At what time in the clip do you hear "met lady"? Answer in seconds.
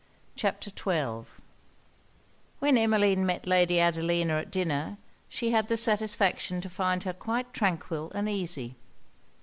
3.23-3.79